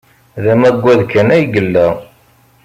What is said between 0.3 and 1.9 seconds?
D amaggad kan ay yella.